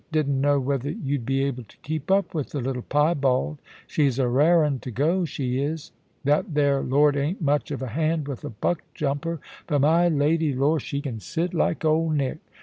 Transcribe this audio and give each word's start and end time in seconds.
Didn't 0.11 0.41
know 0.41 0.59
whether 0.59 0.89
you'd 0.89 1.27
be 1.27 1.43
able 1.43 1.63
to 1.65 1.77
keep 1.83 2.09
up 2.09 2.33
with 2.33 2.49
the 2.49 2.59
little 2.59 2.81
piebald. 2.81 3.59
She's 3.85 4.17
a 4.17 4.27
rare 4.27 4.63
un 4.65 4.79
to 4.79 4.89
go, 4.89 5.25
she 5.25 5.59
is. 5.59 5.91
That 6.23 6.55
there 6.55 6.81
lord 6.81 7.15
ain't 7.15 7.39
much 7.39 7.69
of 7.69 7.83
a 7.83 7.89
hand 7.89 8.27
with 8.27 8.43
a 8.43 8.49
buck 8.49 8.81
jumper, 8.95 9.39
but 9.67 9.81
my 9.81 10.09
lady, 10.09 10.55
lor! 10.55 10.79
she 10.79 11.01
can 11.01 11.19
sit 11.19 11.53
like 11.53 11.85
Old 11.85 12.15
Nick. 12.15 12.39